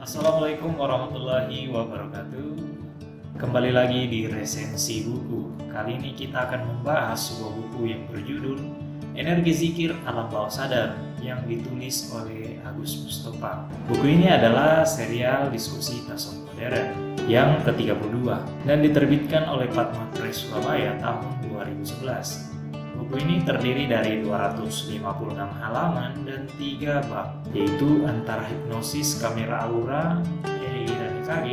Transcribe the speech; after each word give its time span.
Assalamualaikum 0.00 0.80
warahmatullahi 0.80 1.68
wabarakatuh. 1.68 2.56
Kembali 3.36 3.68
lagi 3.68 4.08
di 4.08 4.24
resensi 4.32 5.04
buku. 5.04 5.68
Kali 5.68 6.00
ini 6.00 6.16
kita 6.16 6.48
akan 6.48 6.60
membahas 6.72 7.20
sebuah 7.20 7.52
buku 7.52 7.92
yang 7.92 8.08
berjudul 8.08 8.64
Energi 9.12 9.52
Zikir 9.52 9.92
Alam 10.08 10.32
Bawah 10.32 10.48
Sadar 10.48 10.96
yang 11.20 11.44
ditulis 11.44 12.08
oleh 12.16 12.56
Agus 12.64 12.96
Mustafa. 13.04 13.68
Buku 13.92 14.08
ini 14.08 14.32
adalah 14.32 14.88
serial 14.88 15.52
diskusi 15.52 16.00
tasawuf 16.08 16.48
modern 16.48 16.96
yang 17.28 17.60
ke-32 17.68 18.24
dan 18.64 18.80
diterbitkan 18.80 19.52
oleh 19.52 19.68
Patma 19.68 20.08
Press 20.16 20.48
Surabaya 20.48 20.96
tahun 20.96 21.28
2011. 21.76 22.59
Buku 23.10 23.26
ini 23.26 23.42
terdiri 23.42 23.90
dari 23.90 24.22
256 24.22 25.02
halaman 25.34 26.14
dan 26.22 26.46
3 26.46 27.10
bab, 27.10 27.42
yaitu 27.50 28.06
antara 28.06 28.46
hipnosis 28.46 29.18
kamera 29.18 29.66
aura, 29.66 30.22
EEG 30.46 30.94
dan 30.94 31.12
EKG, 31.18 31.48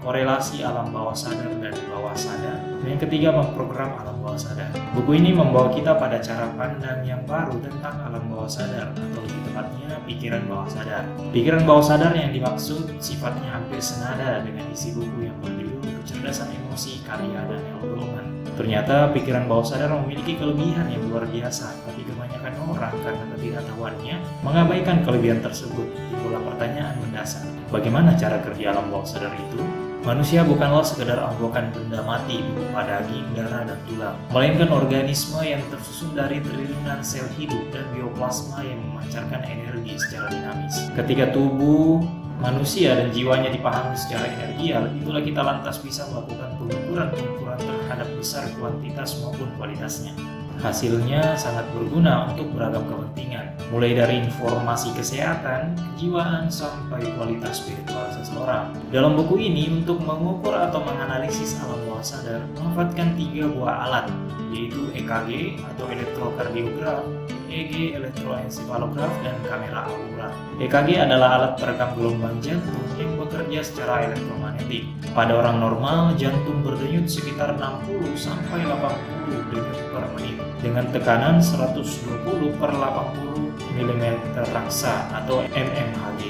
korelasi 0.00 0.64
alam 0.64 0.88
bawah 0.88 1.12
sadar 1.12 1.52
dan 1.60 1.76
bawah 1.92 2.16
sadar, 2.16 2.64
dan 2.80 2.86
yang 2.88 2.96
ketiga 2.96 3.28
memprogram 3.28 3.92
alam 3.92 4.16
bawah 4.24 4.40
sadar. 4.40 4.72
Buku 4.96 5.20
ini 5.20 5.36
membawa 5.36 5.68
kita 5.68 6.00
pada 6.00 6.16
cara 6.16 6.48
pandang 6.56 7.04
yang 7.04 7.20
baru 7.28 7.60
tentang 7.60 8.00
alam 8.00 8.32
bawah 8.32 8.48
sadar, 8.48 8.88
atau 8.96 9.20
lebih 9.20 9.52
tepatnya 9.52 10.00
pikiran 10.08 10.48
bawah 10.48 10.68
sadar. 10.72 11.04
Pikiran 11.28 11.68
bawah 11.68 11.84
sadar 11.84 12.16
yang 12.16 12.32
dimaksud 12.32 12.88
sifatnya 13.04 13.52
hampir 13.52 13.84
senada 13.84 14.40
dengan 14.40 14.64
isi 14.72 14.96
buku 14.96 15.28
yang 15.28 15.36
berjudul 15.44 15.92
Kecerdasan 16.00 16.56
Emosi 16.56 16.65
Karya 17.02 17.40
Daniel 17.48 17.80
Goleman 17.80 18.36
Ternyata 18.56 19.12
pikiran 19.12 19.44
bawah 19.44 19.68
sadar 19.68 19.92
memiliki 19.92 20.40
kelebihan 20.40 20.88
yang 20.88 21.04
luar 21.12 21.28
biasa, 21.28 21.76
tapi 21.84 22.08
kebanyakan 22.08 22.56
orang 22.64 22.94
karena 23.04 23.24
ketidaktahuannya 23.36 24.16
mengabaikan 24.40 25.04
kelebihan 25.04 25.44
tersebut. 25.44 25.84
Itulah 26.16 26.40
pertanyaan 26.40 26.96
mendasar. 27.04 27.44
Bagaimana 27.68 28.16
cara 28.16 28.40
kerja 28.40 28.72
alam 28.72 28.88
bawah 28.88 29.04
sadar 29.04 29.36
itu? 29.36 29.60
Manusia 30.08 30.40
bukanlah 30.46 30.86
sekedar 30.86 31.18
anggokan 31.20 31.68
benda 31.74 32.00
mati 32.00 32.38
berupa 32.38 32.86
daging, 32.86 33.26
darah, 33.34 33.66
dan 33.66 33.80
tulang, 33.90 34.16
melainkan 34.30 34.70
organisme 34.70 35.42
yang 35.42 35.60
tersusun 35.66 36.14
dari 36.14 36.38
triliunan 36.40 37.02
sel 37.02 37.26
hidup 37.36 37.60
dan 37.74 37.84
bioplasma 37.92 38.62
yang 38.62 38.80
memancarkan 38.86 39.42
energi 39.44 39.98
secara 39.98 40.30
dinamis. 40.30 40.78
Ketika 40.94 41.34
tubuh 41.34 42.06
manusia 42.40 42.96
dan 42.96 43.08
jiwanya 43.12 43.48
dipahami 43.48 43.96
secara 43.96 44.28
energial, 44.28 44.88
itulah 44.92 45.22
kita 45.24 45.40
lantas 45.40 45.80
bisa 45.80 46.04
melakukan 46.12 46.52
pengukuran-pengukuran 46.60 47.58
terhadap 47.60 48.08
besar 48.16 48.44
kuantitas 48.60 49.20
maupun 49.24 49.48
kualitasnya. 49.56 50.12
Hasilnya 50.56 51.36
sangat 51.36 51.68
berguna 51.76 52.32
untuk 52.32 52.48
beragam 52.56 52.80
kepentingan, 52.88 53.60
mulai 53.68 53.92
dari 53.92 54.24
informasi 54.24 54.88
kesehatan, 54.96 55.76
kejiwaan, 55.76 56.48
sampai 56.48 57.04
kualitas 57.12 57.60
spiritual 57.60 58.08
seseorang. 58.08 58.72
Dalam 58.88 59.20
buku 59.20 59.36
ini, 59.36 59.68
untuk 59.68 60.00
mengukur 60.00 60.56
atau 60.56 60.80
menganalisis 60.80 61.60
alam 61.60 61.76
bawah 61.84 62.00
sadar, 62.00 62.40
memanfaatkan 62.56 63.12
tiga 63.20 63.52
buah 63.52 63.84
alat, 63.84 64.06
yaitu 64.48 64.80
EKG 64.96 65.60
atau 65.60 65.92
elektrokardiograf, 65.92 67.04
EEG, 67.46 67.94
elektroencephalograf, 67.96 69.12
dan 69.22 69.36
kamera 69.46 69.86
aura. 69.86 70.28
EKG 70.58 70.88
adalah 71.06 71.28
alat 71.40 71.52
perekam 71.56 71.90
gelombang 71.94 72.36
jantung 72.42 72.82
yang 72.98 73.12
bekerja 73.16 73.60
secara 73.62 74.10
elektromagnetik. 74.10 74.84
Pada 75.14 75.38
orang 75.38 75.62
normal, 75.62 76.14
jantung 76.18 76.60
berdenyut 76.66 77.06
sekitar 77.06 77.54
60 77.54 78.18
sampai 78.18 78.66
80 78.66 79.52
denyut 79.54 79.80
per 79.94 80.04
menit 80.18 80.36
dengan 80.60 80.84
tekanan 80.90 81.38
120 81.38 82.58
per 82.58 82.70
80 82.74 83.78
mm 83.78 84.04
raksa 84.50 85.06
atau 85.12 85.44
mmHg. 85.46 86.22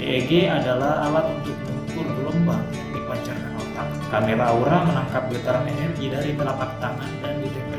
EEG 0.00 0.48
adalah 0.48 1.06
alat 1.08 1.26
untuk 1.40 1.56
mengukur 1.64 2.06
gelombang 2.08 2.64
yang 2.72 2.88
dipancarkan 2.96 3.52
otak. 3.60 3.88
Kamera 4.08 4.44
aura 4.50 4.78
menangkap 4.88 5.28
getaran 5.30 5.68
energi 5.68 6.08
dari 6.08 6.32
telapak 6.34 6.70
tangan 6.80 7.10
dan 7.20 7.36
ditempelkan 7.44 7.69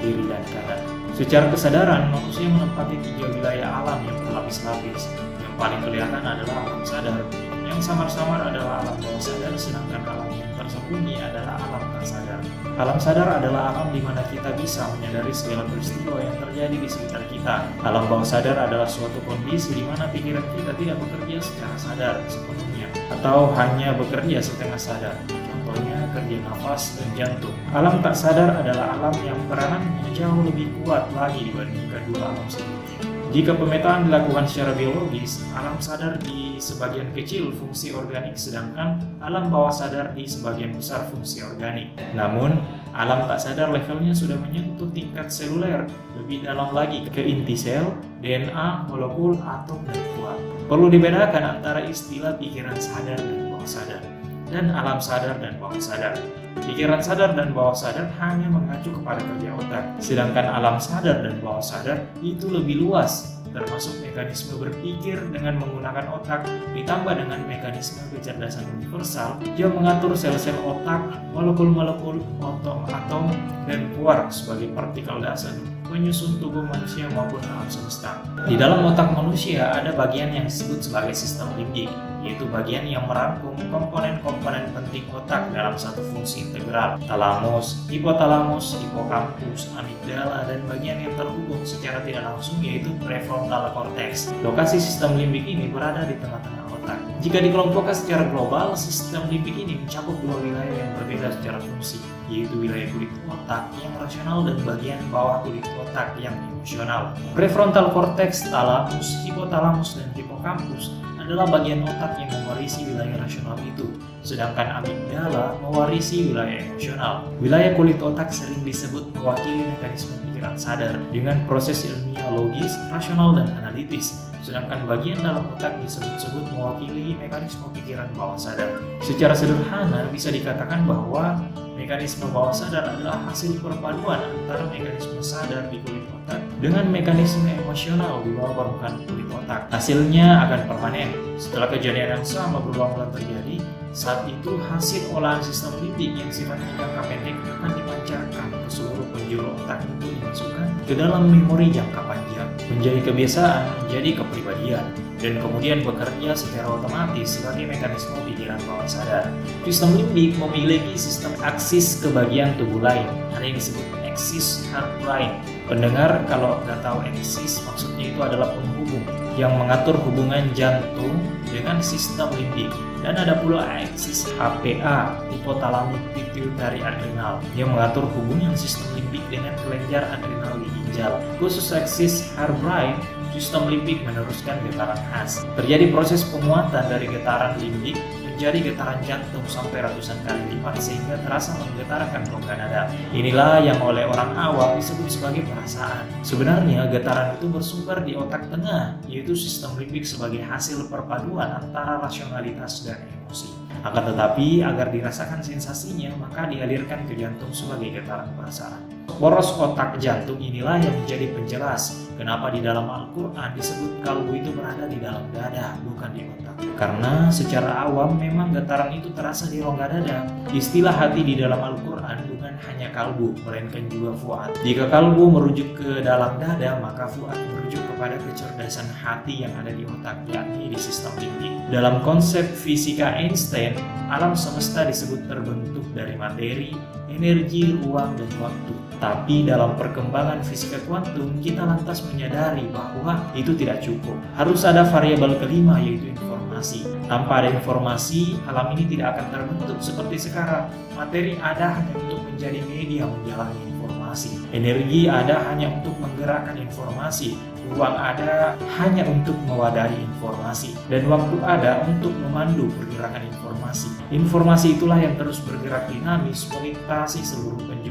kiri 0.00 0.24
dan 0.26 0.42
kanan. 0.48 0.80
Secara 1.14 1.46
kesadaran, 1.52 2.08
manusia 2.08 2.48
menempati 2.48 2.96
tiga 3.04 3.28
wilayah 3.28 3.84
alam 3.84 4.00
yang 4.08 4.16
berlapis-lapis. 4.24 5.12
Yang 5.36 5.54
paling 5.60 5.80
kelihatan 5.84 6.24
adalah 6.24 6.56
alam 6.64 6.80
sadar, 6.80 7.20
yang 7.68 7.78
samar-samar 7.78 8.40
adalah 8.50 8.82
alam 8.82 8.96
bawah 8.98 9.20
sadar, 9.20 9.52
sedangkan 9.54 10.00
alam 10.08 10.32
yang 10.32 10.48
tersembunyi 10.56 11.20
adalah 11.20 11.60
alam 11.60 11.82
tak 11.94 12.04
sadar. 12.08 12.40
Alam 12.80 12.96
sadar 12.96 13.28
adalah 13.28 13.76
alam 13.76 13.92
di 13.92 14.00
mana 14.00 14.24
kita 14.32 14.56
bisa 14.56 14.88
menyadari 14.96 15.30
segala 15.36 15.68
peristiwa 15.68 16.16
yang 16.16 16.32
terjadi 16.40 16.76
di 16.80 16.88
sekitar 16.88 17.22
kita. 17.28 17.68
Alam 17.84 18.08
bawah 18.08 18.24
sadar 18.24 18.56
adalah 18.56 18.88
suatu 18.88 19.20
kondisi 19.28 19.76
di 19.76 19.84
mana 19.84 20.08
pikiran 20.08 20.40
kita 20.56 20.72
tidak 20.80 20.96
bekerja 20.96 21.36
secara 21.44 21.76
sadar 21.76 22.14
sepenuhnya, 22.24 22.88
atau 23.12 23.52
hanya 23.52 23.92
bekerja 23.92 24.40
setengah 24.40 24.80
sadar 24.80 25.14
contohnya 25.28 25.99
kerja 26.12 26.36
nafas 26.44 26.98
dan 26.98 27.08
jantung. 27.16 27.56
Alam 27.74 28.02
tak 28.02 28.14
sadar 28.14 28.60
adalah 28.60 28.98
alam 28.98 29.14
yang 29.22 29.38
peranannya 29.46 30.10
jauh 30.14 30.42
lebih 30.44 30.68
kuat 30.82 31.08
lagi 31.14 31.48
dibandingkan 31.48 32.02
dua 32.10 32.34
alam 32.34 32.46
sebelumnya. 32.50 33.10
Jika 33.30 33.54
pemetaan 33.54 34.10
dilakukan 34.10 34.42
secara 34.50 34.74
biologis, 34.74 35.38
alam 35.54 35.78
sadar 35.78 36.18
di 36.18 36.58
sebagian 36.58 37.14
kecil 37.14 37.54
fungsi 37.54 37.94
organik 37.94 38.34
sedangkan 38.34 38.98
alam 39.22 39.46
bawah 39.54 39.70
sadar 39.70 40.10
di 40.18 40.26
sebagian 40.26 40.74
besar 40.74 41.06
fungsi 41.14 41.38
organik. 41.46 41.94
Namun, 42.18 42.58
alam 42.90 43.30
tak 43.30 43.38
sadar 43.38 43.70
levelnya 43.70 44.10
sudah 44.10 44.34
menyentuh 44.34 44.90
tingkat 44.90 45.30
seluler, 45.30 45.86
lebih 46.18 46.42
dalam 46.42 46.74
lagi 46.74 47.06
ke 47.06 47.22
inti 47.22 47.54
sel, 47.54 47.94
DNA, 48.18 48.90
molekul, 48.90 49.38
atom, 49.38 49.78
dan 49.86 50.02
kuat. 50.18 50.38
Perlu 50.66 50.90
dibedakan 50.90 51.62
antara 51.62 51.86
istilah 51.86 52.34
pikiran 52.34 52.82
sadar 52.82 53.14
dan 53.14 53.54
bawah 53.54 53.62
sadar 53.62 54.19
dan 54.50 54.74
alam 54.74 54.98
sadar 54.98 55.38
dan 55.38 55.56
bawah 55.56 55.78
sadar. 55.78 56.18
Pikiran 56.60 57.00
sadar 57.00 57.32
dan 57.38 57.54
bawah 57.54 57.72
sadar 57.72 58.10
hanya 58.18 58.50
mengacu 58.50 58.90
kepada 58.90 59.22
kerja 59.22 59.50
otak, 59.54 59.84
sedangkan 60.02 60.46
alam 60.50 60.76
sadar 60.76 61.22
dan 61.22 61.38
bawah 61.38 61.62
sadar 61.62 62.04
itu 62.20 62.50
lebih 62.50 62.82
luas, 62.82 63.40
termasuk 63.54 64.02
mekanisme 64.02 64.58
berpikir 64.58 65.18
dengan 65.30 65.58
menggunakan 65.62 66.10
otak 66.14 66.46
ditambah 66.74 67.14
dengan 67.14 67.40
mekanisme 67.46 68.02
kecerdasan 68.14 68.66
universal 68.78 69.38
yang 69.54 69.74
mengatur 69.74 70.14
sel-sel 70.14 70.58
otak, 70.66 71.00
molekul-molekul, 71.34 72.18
atom-atom, 72.42 73.30
dan 73.70 73.90
quark 73.98 74.30
sebagai 74.34 74.74
partikel 74.74 75.22
dasar 75.22 75.54
menyusun 75.90 76.38
tubuh 76.38 76.62
manusia 76.62 77.10
maupun 77.10 77.42
alam 77.50 77.66
semesta. 77.66 78.22
Di 78.46 78.54
dalam 78.54 78.86
otak 78.86 79.10
manusia 79.10 79.74
ada 79.74 79.90
bagian 79.90 80.30
yang 80.30 80.46
disebut 80.46 80.86
sebagai 80.86 81.18
sistem 81.18 81.50
limbik, 81.58 81.90
yaitu 82.20 82.44
bagian 82.52 82.84
yang 82.84 83.08
merangkum 83.08 83.56
komponen-komponen 83.72 84.68
penting 84.76 85.08
otak 85.12 85.48
dalam 85.56 85.74
satu 85.76 86.04
fungsi 86.12 86.48
integral. 86.48 87.00
Talamus, 87.08 87.88
hipotalamus, 87.88 88.76
hipokampus, 88.76 89.72
amigdala, 89.76 90.44
dan 90.44 90.60
bagian 90.68 91.00
yang 91.00 91.14
terhubung 91.16 91.64
secara 91.64 92.04
tidak 92.04 92.28
langsung 92.28 92.60
yaitu 92.60 92.92
prefrontal 93.00 93.72
cortex. 93.72 94.28
Lokasi 94.44 94.76
sistem 94.76 95.16
limbik 95.16 95.48
ini 95.48 95.72
berada 95.72 96.04
di 96.04 96.16
tengah-tengah 96.20 96.64
otak. 96.76 96.98
Jika 97.24 97.40
dikelompokkan 97.40 97.96
secara 97.96 98.24
global, 98.28 98.76
sistem 98.76 99.24
limbik 99.32 99.56
ini 99.56 99.80
mencakup 99.80 100.16
dua 100.20 100.36
wilayah 100.40 100.76
yang 100.76 100.92
berbeda 101.00 101.32
secara 101.40 101.58
fungsi, 101.60 102.00
yaitu 102.28 102.52
wilayah 102.56 102.88
kulit 102.92 103.12
otak 103.32 103.64
yang 103.80 103.92
rasional 103.96 104.44
dan 104.44 104.56
bagian 104.64 105.00
bawah 105.08 105.40
kulit 105.40 105.64
otak 105.80 106.12
yang 106.20 106.36
emosional. 106.52 107.16
Prefrontal 107.32 107.92
cortex, 107.96 108.44
talamus, 108.48 109.24
hipotalamus, 109.24 109.96
dan 109.96 110.08
hipokampus 110.12 110.92
adalah 111.20 111.44
bagian 111.46 111.84
otak 111.84 112.16
yang 112.16 112.32
mewarisi 112.32 112.88
wilayah 112.88 113.20
rasional 113.20 113.56
itu, 113.60 113.86
sedangkan 114.24 114.80
amigdala 114.80 115.54
mewarisi 115.60 116.32
wilayah 116.32 116.64
emosional. 116.64 117.14
Wilayah 117.38 117.76
kulit 117.76 118.00
otak 118.00 118.32
sering 118.32 118.64
disebut 118.64 119.12
mewakili 119.12 119.68
mekanisme 119.68 120.16
pikiran 120.26 120.56
sadar 120.56 120.96
dengan 121.12 121.36
proses 121.44 121.84
ilmiah 121.84 122.32
logis, 122.32 122.72
rasional, 122.88 123.36
dan 123.36 123.52
analitis, 123.60 124.16
sedangkan 124.40 124.88
bagian 124.88 125.20
dalam 125.20 125.44
otak 125.52 125.76
disebut-sebut 125.84 126.48
mewakili 126.56 127.12
mekanisme 127.14 127.68
pikiran 127.76 128.08
bawah 128.16 128.40
sadar. 128.40 128.80
Secara 129.04 129.36
sederhana 129.36 130.08
bisa 130.08 130.32
dikatakan 130.32 130.88
bahwa 130.88 131.38
mekanisme 131.76 132.26
bawah 132.32 132.52
sadar 132.52 132.96
adalah 132.96 133.20
hasil 133.28 133.60
perpaduan 133.60 134.18
antara 134.18 134.64
mekanisme 134.72 135.20
sadar 135.20 135.68
di 135.68 135.78
kulit 135.84 136.04
otak 136.24 136.40
dengan 136.60 136.84
mekanisme 136.92 137.48
emosional 137.48 138.20
di 138.20 138.36
bawah 138.36 138.52
permukaan 138.52 139.00
kulit 139.08 139.26
otak. 139.32 139.72
Hasilnya 139.72 140.44
akan 140.46 140.60
permanen. 140.68 141.08
Setelah 141.40 141.72
kejadian 141.72 142.20
yang 142.20 142.24
sama 142.24 142.60
berulang-ulang 142.60 143.08
terjadi, 143.16 143.64
saat 143.96 144.28
itu 144.28 144.60
hasil 144.68 145.08
olahan 145.16 145.40
sistem 145.40 145.72
limbik 145.80 146.14
yang 146.20 146.28
sifatnya 146.28 146.68
jangka 146.76 147.02
pendek 147.08 147.36
akan 147.48 147.70
dipancarkan 147.74 148.46
ke 148.52 148.68
seluruh 148.68 149.08
penjuru 149.08 149.50
otak 149.56 149.82
itu 149.82 150.06
dimasukkan 150.20 150.68
ke 150.84 150.94
dalam 150.94 151.32
memori 151.32 151.72
jangka 151.72 152.02
panjang, 152.04 152.50
menjadi 152.70 153.00
kebiasaan, 153.08 153.62
menjadi 153.86 154.10
kepribadian, 154.20 154.84
dan 155.16 155.32
kemudian 155.40 155.78
bekerja 155.80 156.30
secara 156.36 156.66
otomatis 156.66 157.40
sebagai 157.40 157.66
mekanisme 157.66 158.20
pikiran 158.28 158.60
bawah 158.68 158.84
sadar. 158.84 159.32
Sistem 159.64 159.96
limbik 159.96 160.36
memiliki 160.36 160.94
sistem 160.98 161.32
aksis 161.40 162.04
ke 162.04 162.12
bagian 162.12 162.52
tubuh 162.60 162.84
lain, 162.84 163.06
ada 163.32 163.44
yang 163.44 163.56
disebut 163.56 163.86
axis 164.02 164.66
heart 164.74 164.90
brain. 165.00 165.30
Pendengar 165.70 166.26
kalau 166.26 166.58
nggak 166.66 166.82
tahu 166.82 166.98
axis 167.06 167.62
maksudnya 167.62 168.10
itu 168.10 168.18
adalah 168.18 168.50
penghubung 168.58 169.06
yang 169.38 169.54
mengatur 169.54 169.94
hubungan 170.02 170.50
jantung 170.50 171.14
dengan 171.46 171.78
sistem 171.78 172.26
limbik 172.34 172.74
dan 173.06 173.14
ada 173.14 173.38
pula 173.38 173.62
aksis 173.78 174.34
HPA 174.34 175.22
hipotalamus 175.30 176.02
pituitary 176.10 176.82
adrenal 176.82 177.38
yang 177.54 177.70
mengatur 177.70 178.02
hubungan 178.18 178.50
sistem 178.58 178.98
limbik 178.98 179.22
dengan 179.30 179.54
kelenjar 179.62 180.10
adrenal 180.10 180.58
di 180.58 180.66
ginjal. 180.74 181.22
Khusus 181.38 181.70
aksis 181.70 182.34
Harbrine 182.34 182.98
sistem 183.30 183.70
limbik 183.70 184.02
meneruskan 184.02 184.58
getaran 184.66 184.98
khas. 185.14 185.46
Terjadi 185.54 185.86
proses 185.94 186.26
penguatan 186.26 186.82
dari 186.90 187.06
getaran 187.06 187.54
limbik 187.62 187.94
menjadi 188.40 188.72
getaran 188.72 188.96
jantung 189.04 189.44
sampai 189.44 189.84
ratusan 189.84 190.16
kali 190.24 190.40
lipat 190.56 190.80
sehingga 190.80 191.12
terasa 191.28 191.60
menggetarkan 191.60 192.24
rongga 192.32 192.56
dada. 192.56 192.88
Inilah 193.12 193.60
yang 193.60 193.76
oleh 193.84 194.08
orang 194.08 194.32
awam 194.32 194.80
disebut 194.80 195.12
sebagai 195.12 195.44
perasaan. 195.44 196.08
Sebenarnya 196.24 196.88
getaran 196.88 197.36
itu 197.36 197.52
bersumber 197.52 198.00
di 198.00 198.16
otak 198.16 198.48
tengah, 198.48 198.96
yaitu 199.04 199.36
sistem 199.36 199.76
limbik 199.76 200.08
sebagai 200.08 200.40
hasil 200.40 200.88
perpaduan 200.88 201.52
antara 201.52 202.00
rasionalitas 202.00 202.88
dan 202.88 203.04
emosi. 203.12 203.52
Akan 203.84 204.08
tetapi, 204.08 204.64
agar 204.64 204.88
dirasakan 204.88 205.44
sensasinya, 205.44 206.08
maka 206.16 206.48
dialirkan 206.48 207.04
ke 207.04 207.20
jantung 207.20 207.52
sebagai 207.52 207.92
getaran 207.92 208.32
perasaan. 208.40 208.88
Poros 209.20 209.52
otak 209.60 210.00
jantung 210.00 210.40
inilah 210.40 210.80
yang 210.80 210.96
menjadi 211.04 211.28
penjelas 211.36 212.08
kenapa 212.20 212.52
di 212.52 212.60
dalam 212.60 212.84
Al-Quran 212.84 213.56
disebut 213.56 214.04
kalbu 214.04 214.36
itu 214.36 214.52
berada 214.52 214.84
di 214.84 215.00
dalam 215.00 215.24
dada, 215.32 215.72
bukan 215.80 216.12
di 216.12 216.28
otak. 216.28 216.54
Karena 216.76 217.32
secara 217.32 217.88
awam 217.88 218.20
memang 218.20 218.52
getaran 218.52 218.92
itu 218.92 219.08
terasa 219.16 219.48
di 219.48 219.64
rongga 219.64 219.88
dada. 219.88 220.28
Istilah 220.52 220.92
hati 220.92 221.24
di 221.24 221.40
dalam 221.40 221.56
Al-Quran 221.56 222.28
bukan 222.28 222.52
hanya 222.68 222.92
kalbu, 222.92 223.40
melainkan 223.48 223.88
juga 223.88 224.12
fuad. 224.20 224.52
Jika 224.60 224.92
kalbu 224.92 225.32
merujuk 225.32 225.80
ke 225.80 226.04
dalam 226.04 226.36
dada, 226.36 226.76
maka 226.76 227.08
fuad 227.08 227.40
merujuk 227.56 227.80
kepada 227.96 228.20
kecerdasan 228.20 228.92
hati 228.92 229.48
yang 229.48 229.56
ada 229.56 229.72
di 229.72 229.88
otak, 229.88 230.20
yakni 230.28 230.68
di 230.68 230.76
sistem 230.76 231.16
limbik. 231.16 231.52
Dalam 231.72 232.04
konsep 232.04 232.44
fisika 232.44 233.16
Einstein, 233.16 233.80
alam 234.12 234.36
semesta 234.36 234.84
disebut 234.84 235.24
terbentuk 235.24 235.86
dari 235.96 236.18
materi, 236.18 236.76
energi, 237.08 237.76
ruang, 237.80 238.16
dan 238.16 238.30
waktu. 238.42 238.74
Tapi 239.00 239.48
dalam 239.48 239.80
perkembangan 239.80 240.44
fisika 240.44 240.76
kuantum, 240.84 241.40
kita 241.40 241.64
lantas 241.64 242.04
menyadari 242.12 242.66
bahwa 242.68 243.24
itu 243.32 243.54
tidak 243.54 243.80
cukup. 243.80 244.18
Harus 244.34 244.66
ada 244.66 244.84
variabel 244.86 245.38
kelima 245.38 245.78
yaitu 245.80 246.12
informasi. 246.12 246.84
Tanpa 247.06 247.42
ada 247.42 247.50
informasi, 247.50 248.38
alam 248.46 248.74
ini 248.76 248.86
tidak 248.86 249.18
akan 249.18 249.26
terbentuk 249.32 249.78
seperti 249.82 250.30
sekarang. 250.30 250.70
Materi 250.94 251.38
ada 251.40 251.80
hanya 251.80 251.94
untuk 251.96 252.20
menjadi 252.26 252.60
media 252.66 253.06
menjalani 253.06 253.58
informasi. 253.74 254.42
Energi 254.54 255.10
ada 255.10 255.42
hanya 255.50 255.70
untuk 255.80 255.94
menggerakkan 255.98 256.58
informasi 256.58 257.34
ruang 257.70 257.94
ada 257.94 258.56
hanya 258.80 259.06
untuk 259.06 259.36
mewadahi 259.46 259.94
informasi, 259.94 260.74
dan 260.90 261.06
waktu 261.06 261.36
ada 261.44 261.84
untuk 261.86 262.10
memandu 262.26 262.66
pergerakan 262.74 263.22
informasi. 263.30 263.88
Informasi 264.10 264.78
itulah 264.78 264.98
yang 264.98 265.14
terus 265.14 265.38
bergerak 265.44 265.86
dinamis 265.86 266.50
melintasi 266.50 267.22
seluruh 267.22 267.60
penjuru 267.68 267.89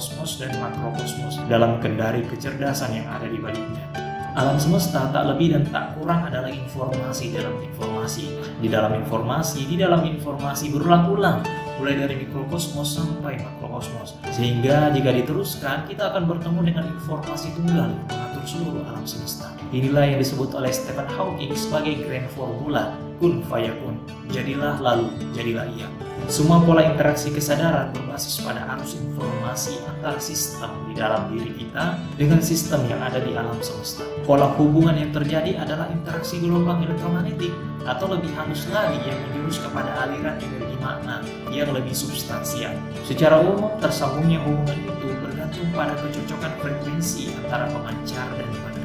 mikrokosmos 0.00 0.40
dan 0.40 0.56
makrokosmos 0.56 1.34
dalam 1.44 1.76
kendari 1.76 2.24
kecerdasan 2.24 2.96
yang 2.96 3.06
ada 3.12 3.28
di 3.28 3.36
baliknya. 3.36 3.84
Alam 4.32 4.56
semesta 4.56 5.12
tak 5.12 5.28
lebih 5.28 5.52
dan 5.52 5.68
tak 5.68 5.92
kurang 5.98 6.24
adalah 6.24 6.48
informasi 6.48 7.36
dalam 7.36 7.60
informasi, 7.60 8.24
di 8.64 8.68
dalam 8.72 8.96
informasi, 8.96 9.60
di 9.68 9.76
dalam 9.76 10.00
informasi 10.08 10.72
berulang-ulang, 10.72 11.44
mulai 11.76 12.00
dari 12.00 12.16
mikrokosmos 12.24 12.88
sampai 12.96 13.44
makrokosmos. 13.44 14.16
Sehingga 14.32 14.88
jika 14.96 15.12
diteruskan, 15.12 15.84
kita 15.84 16.16
akan 16.16 16.24
bertemu 16.32 16.60
dengan 16.64 16.84
informasi 16.96 17.52
tunggal 17.60 17.92
mengatur 18.08 18.44
seluruh 18.48 18.82
alam 18.88 19.04
semesta. 19.04 19.52
Inilah 19.68 20.16
yang 20.16 20.18
disebut 20.22 20.56
oleh 20.56 20.72
Stephen 20.72 21.10
Hawking 21.12 21.52
sebagai 21.52 22.00
grand 22.08 22.30
formula 22.32 22.96
kun 23.20 23.44
fayakun. 23.44 24.00
Jadilah 24.32 24.80
lalu, 24.80 25.12
jadilah 25.36 25.68
ia. 25.76 26.09
Semua 26.26 26.60
pola 26.60 26.84
interaksi 26.84 27.32
kesadaran 27.32 27.94
berbasis 27.94 28.42
pada 28.44 28.66
arus 28.76 28.98
informasi 28.98 29.80
antar 29.86 30.20
sistem 30.20 30.68
di 30.90 30.98
dalam 30.98 31.32
diri 31.32 31.54
kita 31.54 31.96
dengan 32.18 32.42
sistem 32.42 32.84
yang 32.90 33.00
ada 33.00 33.22
di 33.22 33.32
alam 33.32 33.56
semesta. 33.62 34.04
Pola 34.28 34.50
hubungan 34.58 34.98
yang 34.98 35.14
terjadi 35.14 35.56
adalah 35.62 35.88
interaksi 35.88 36.42
gelombang 36.42 36.84
elektromagnetik 36.84 37.54
atau 37.88 38.12
lebih 38.12 38.28
halus 38.36 38.68
lagi 38.68 39.00
yang 39.08 39.16
menjurus 39.30 39.62
kepada 39.64 39.88
aliran 40.04 40.36
energi 40.36 40.76
makna 40.82 41.24
yang 41.48 41.72
lebih 41.72 41.96
substansial. 41.96 42.74
Secara 43.08 43.40
umum, 43.40 43.72
tersambungnya 43.80 44.42
hubungan 44.44 44.76
itu 44.76 45.08
bergantung 45.20 45.68
pada 45.72 45.96
kecocokan 45.96 46.52
frekuensi 46.60 47.32
antara 47.40 47.70
pemancar 47.72 48.26
dan 48.36 48.46
penerimanya. 48.48 48.79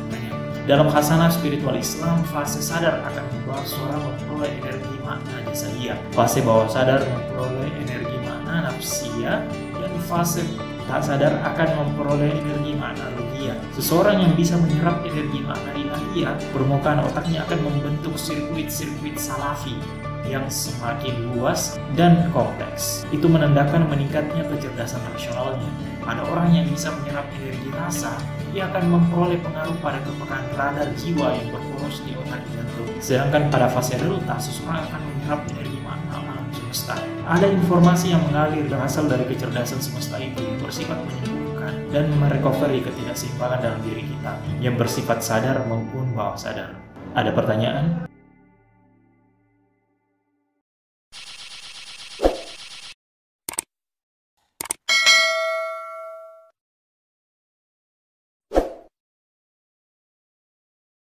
Dalam 0.65 0.89
khasanah 0.89 1.29
spiritual 1.29 1.77
Islam, 1.77 2.25
fase 2.25 2.57
sadar 2.57 2.97
akan 3.05 3.21
membawa 3.37 3.61
suara 3.61 4.01
memperoleh 4.01 4.49
energi 4.65 4.97
makna 5.05 5.45
jasadia. 5.45 5.93
Fase 6.09 6.41
bawah 6.41 6.65
sadar 6.65 7.05
memperoleh 7.05 7.69
energi 7.85 8.17
makna 8.25 8.73
nafsia 8.73 9.45
dan 9.77 9.93
fase 10.09 10.41
tak 10.89 11.05
sadar 11.05 11.37
akan 11.53 11.69
memperoleh 11.69 12.33
energi 12.33 12.73
makna 12.81 13.13
rugia. 13.13 13.53
Seseorang 13.77 14.25
yang 14.25 14.33
bisa 14.33 14.57
menyerap 14.57 15.05
energi 15.05 15.45
makna 15.45 15.69
ilahiyah, 15.77 16.33
permukaan 16.49 16.97
otaknya 17.05 17.45
akan 17.45 17.61
membentuk 17.61 18.17
sirkuit-sirkuit 18.17 19.21
salafi 19.21 19.77
yang 20.25 20.49
semakin 20.49 21.29
luas 21.29 21.77
dan 21.93 22.33
kompleks. 22.33 23.05
Itu 23.13 23.29
menandakan 23.29 23.85
meningkatnya 23.85 24.41
kecerdasan 24.49 25.05
rasionalnya. 25.13 25.69
Pada 26.05 26.21
orang 26.21 26.53
yang 26.53 26.69
bisa 26.69 26.93
menyerap 27.01 27.25
energi 27.33 27.65
rasa, 27.73 28.13
ia 28.53 28.69
akan 28.69 28.93
memperoleh 28.93 29.41
pengaruh 29.41 29.73
pada 29.81 29.97
kepekaan 30.05 30.45
radar 30.53 30.87
jiwa 30.93 31.33
yang 31.33 31.49
berfokus 31.49 32.05
di 32.05 32.13
otak 32.13 32.45
jantung. 32.53 32.89
Sedangkan 33.01 33.49
pada 33.49 33.65
fase 33.73 33.97
delta, 33.97 34.37
seseorang 34.37 34.85
akan 34.85 35.01
menyerap 35.01 35.41
energi 35.49 35.81
makna 35.81 36.21
alam 36.21 36.45
semesta. 36.53 36.95
Ada 37.25 37.49
informasi 37.49 38.13
yang 38.13 38.21
mengalir 38.21 38.69
berasal 38.69 39.09
dari 39.09 39.25
kecerdasan 39.25 39.81
semesta 39.81 40.21
itu 40.21 40.45
yang 40.45 40.61
bersifat 40.61 41.01
menyembuhkan 41.01 41.73
dan 41.89 42.05
merecovery 42.21 42.85
ketidakseimbangan 42.85 43.59
dalam 43.65 43.81
diri 43.81 44.05
kita 44.05 44.37
yang 44.61 44.77
bersifat 44.77 45.25
sadar 45.25 45.65
maupun 45.65 46.13
bawah 46.13 46.37
sadar. 46.37 46.77
Ada 47.17 47.33
pertanyaan? 47.33 48.05